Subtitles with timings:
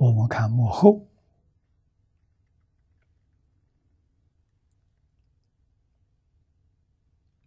[0.00, 1.06] 我们看幕后，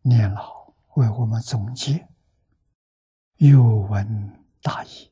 [0.03, 2.07] 念老为我们总结，
[3.37, 5.11] 有文大义，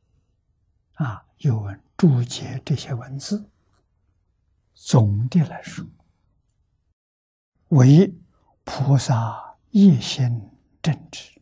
[0.93, 3.49] 啊，有文注解这些文字。
[4.75, 5.83] 总的来说，
[7.69, 8.13] 为
[8.63, 10.47] 菩萨一心
[10.79, 11.40] 正直。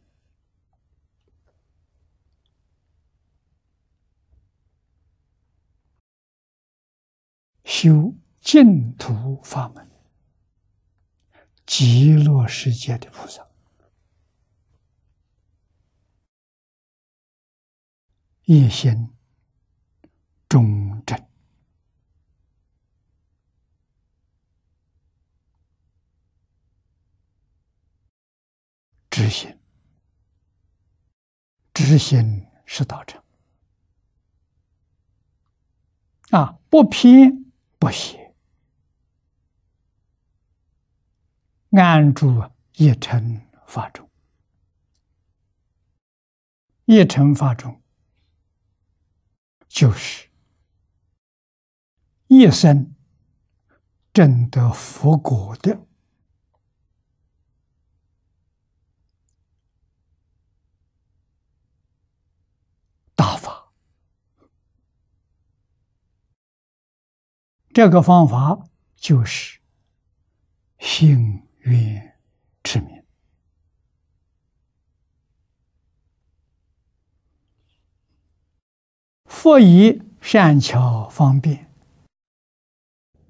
[7.69, 9.87] 修净土法门，
[11.67, 13.47] 极乐世界的菩萨，
[18.45, 19.11] 一心
[20.49, 21.15] 忠正，
[29.11, 29.59] 知心，
[31.71, 33.23] 知心是道成
[36.31, 37.38] 啊，不偏。
[37.79, 38.35] 不邪，
[41.71, 42.43] 安住
[42.75, 44.09] 一乘法中，
[46.83, 47.81] 一乘法中
[49.69, 50.27] 就是
[52.27, 52.93] 一生
[54.11, 55.87] 证得佛果的
[63.15, 63.58] 大法。
[67.71, 69.59] 这个方法就是
[70.79, 72.01] 幸运
[72.63, 73.03] 之名，
[79.25, 81.71] 佛以善巧方便，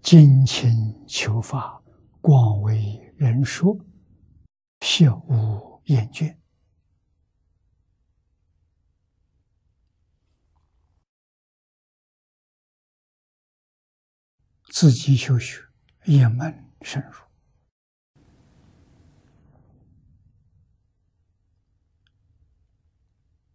[0.02, 1.84] 精勤求法，
[2.22, 3.78] 广为人说，
[4.82, 6.39] 学无厌倦。
[14.80, 15.62] 自己修学，
[16.06, 17.14] 一门深入，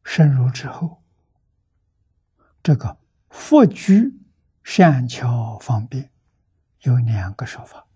[0.05, 1.03] 深入之后，
[2.63, 2.99] 这个
[3.31, 4.21] 佛居
[4.63, 6.13] 善巧方便
[6.81, 7.89] 有两个说法，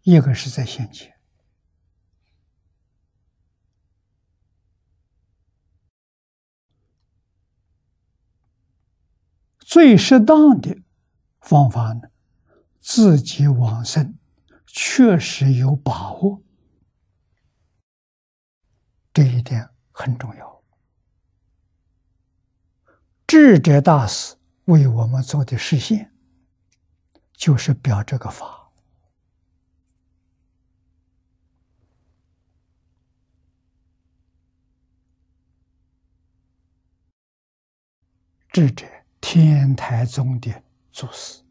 [0.00, 1.17] 一个是在先前。
[9.78, 10.76] 最适当的
[11.40, 12.10] 方法呢，
[12.80, 14.18] 自己往生
[14.66, 16.42] 确实有把握，
[19.14, 20.64] 这一点很重要。
[23.24, 24.34] 智者大师
[24.64, 26.12] 为我们做的实现，
[27.32, 28.72] 就是表这个法。
[38.50, 38.97] 智者。
[39.30, 41.42] 天台宗的祖师，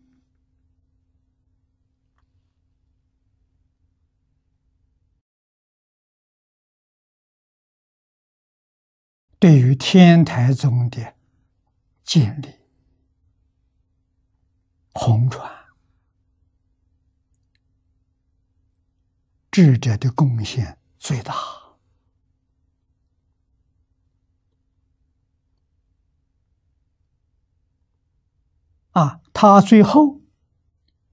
[9.38, 11.14] 对于天台宗的
[12.04, 12.52] 建立、
[14.94, 15.48] 红传、
[19.52, 21.67] 智者的贡献最大。
[28.98, 30.22] 啊，他最后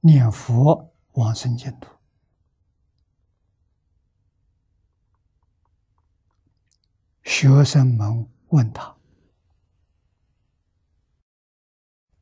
[0.01, 1.91] 念佛往生净土，
[7.23, 8.97] 学生们问他：“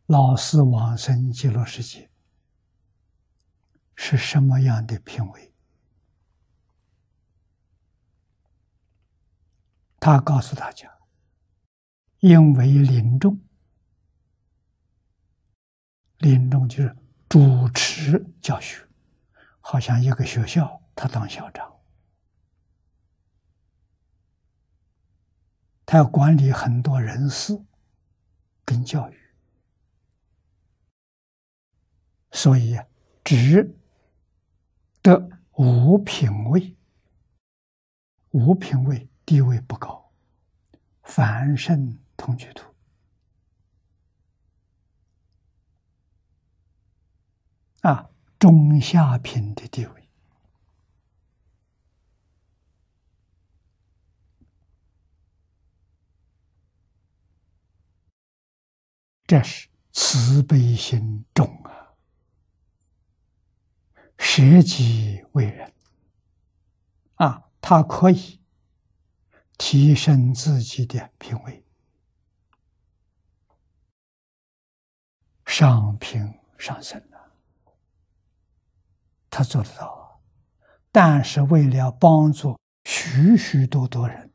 [0.06, 2.10] 老师往生极乐世界
[3.94, 5.54] 是什么样的品位？”
[10.00, 10.92] 他告诉大家
[12.18, 13.40] ：“因为临终。”
[16.22, 16.96] 临终就是
[17.28, 18.86] 主持教学，
[19.60, 21.80] 好像一个学校，他当校长，
[25.84, 27.60] 他要管理很多人事
[28.64, 29.18] 跟教育，
[32.30, 32.78] 所以
[33.24, 33.76] 只
[35.02, 36.76] 得五品位，
[38.30, 40.12] 五品位地位不高，
[41.02, 42.71] 凡圣同居土。
[47.82, 50.08] 啊，中下品的地位，
[59.26, 61.94] 这是慈悲心重啊，
[64.16, 65.72] 舍己为人。
[67.16, 68.40] 啊，他可以
[69.58, 71.64] 提升自己的品位，
[75.46, 77.00] 上品上生，
[79.34, 80.20] 他做得到，
[80.90, 84.30] 但是为了帮助许许多多人，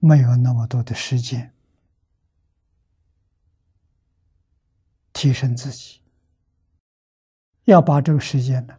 [0.00, 1.54] 没有那么多的时间
[5.12, 6.02] 提升自己，
[7.62, 8.76] 要把这个时间呢，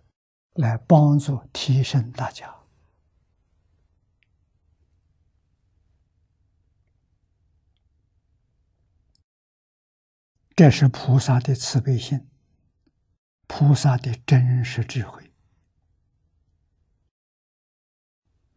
[0.55, 2.53] 来帮助提升大家。
[10.53, 12.27] 这是菩萨的慈悲心，
[13.47, 15.31] 菩萨的真实智慧，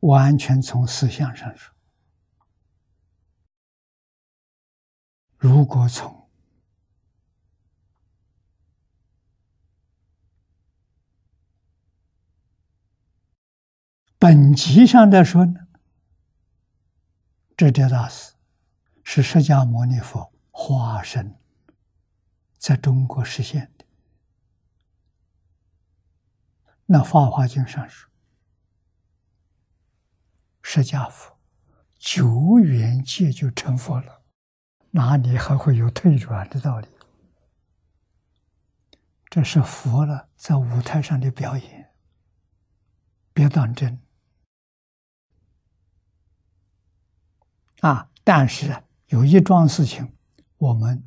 [0.00, 1.75] 完全从思想上说。
[5.38, 6.28] 如果从
[14.19, 15.66] 本级上来说呢，
[17.56, 18.34] 这点大事
[19.02, 21.37] 是释迦牟尼佛化身。
[22.58, 23.87] 在中国实现的，
[26.92, 28.10] 那《法华经》上说，
[30.60, 31.38] 释迦佛
[31.96, 34.22] 九缘界就成佛了，
[34.90, 36.88] 哪里还会有退转的道理？
[39.28, 41.92] 这是佛了在舞台上的表演，
[43.32, 44.00] 别当真
[47.82, 48.10] 啊！
[48.25, 50.12] 但是有一桩事情，
[50.56, 51.06] 我们。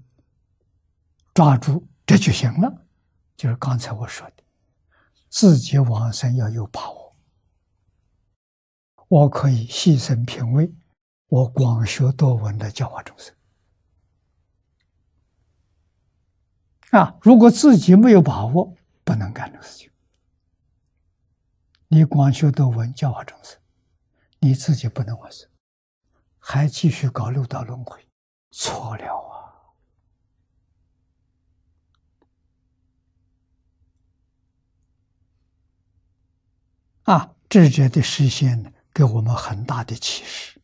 [1.34, 2.86] 抓住这就行了，
[3.36, 4.44] 就是刚才我说的，
[5.34, 7.16] 自己往生要有把握。
[9.08, 10.72] 我可以牺牲品味，
[11.26, 13.36] 我广学多闻的教化众生。
[16.92, 19.90] 啊，如果自己没有把握，不能干这个事情。
[21.88, 23.60] 你广学多闻教化众生，
[24.38, 25.50] 你自己不能往生，
[26.38, 28.08] 还继续搞六道轮回，
[28.52, 29.43] 错了啊！
[37.04, 40.62] 啊，智者的实现呢，给我们很大的启示。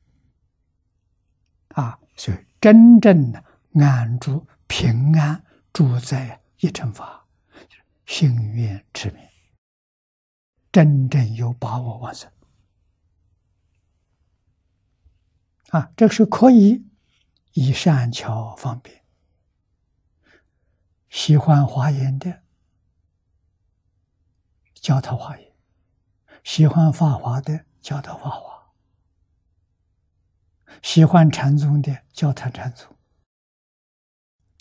[1.69, 3.43] 啊，所以真正的
[3.73, 7.25] 安住平安住在一乘法，
[8.05, 9.21] 心愿持名，
[10.71, 12.31] 真正有把握完成。
[15.69, 16.85] 啊，这是可以
[17.53, 19.03] 以善巧方便，
[21.09, 22.41] 喜欢华严的，
[24.73, 25.48] 教他华严。
[26.43, 28.71] 喜欢法华的教他法华，
[30.81, 32.95] 喜欢禅宗的教他禅宗，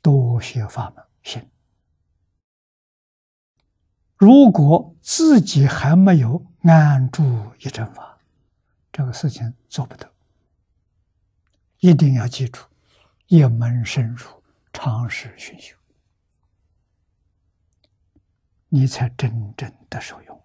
[0.02, 1.50] 多学法门行。
[4.16, 7.22] 如果自己还没有安住
[7.60, 8.18] 一正法，
[8.92, 10.12] 这个事情做不得。
[11.78, 12.60] 一定要记住，
[13.28, 14.42] 一门深入，
[14.72, 15.76] 长时熏修，
[18.68, 20.38] 你才真正的受用。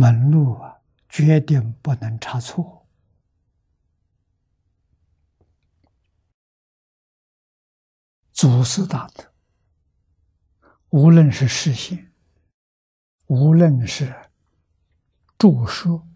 [0.00, 0.80] 门路啊，
[1.10, 2.86] 决定不能差错。
[8.32, 9.30] 祖师大德，
[10.88, 12.10] 无论是示现，
[13.26, 14.30] 无论是
[15.36, 16.08] 著书，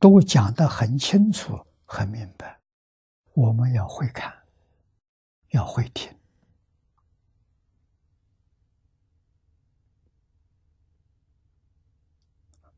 [0.00, 2.58] 都讲得很清楚、很明白。
[3.34, 4.42] 我们要会看，
[5.50, 6.12] 要会听。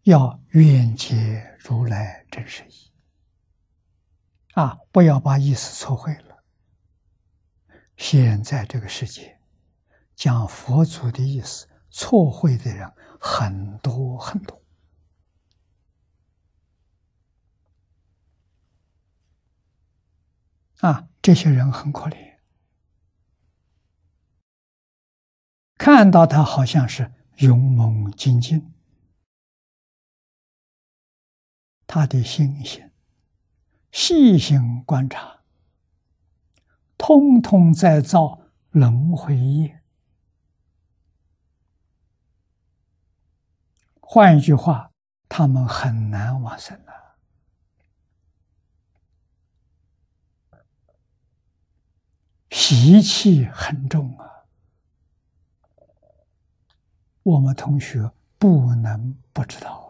[0.07, 2.93] 要愿解如来真实意
[4.55, 4.79] 啊！
[4.93, 6.45] 不要把意思错会了。
[7.97, 9.41] 现在这个世界
[10.15, 12.89] 讲佛祖的意思错会的人
[13.21, 14.63] 很多很多
[20.79, 21.09] 啊！
[21.21, 22.37] 这些人很可怜，
[25.77, 28.73] 看到他好像是勇猛精进。
[31.87, 32.91] 他的心性，
[33.93, 35.41] 细心观察，
[36.99, 38.41] 通通在造
[38.71, 39.83] 轮回业。
[44.01, 44.93] 换一句话，
[45.29, 46.93] 他们很难往生了，
[52.51, 54.31] 习气很重啊。
[57.23, 59.86] 我们同学不能不知道。